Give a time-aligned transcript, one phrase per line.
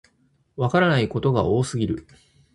[0.55, 2.07] わからないことが多すぎる